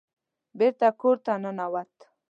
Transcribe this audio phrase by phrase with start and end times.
[0.57, 1.93] بېرته کور ته ننوت.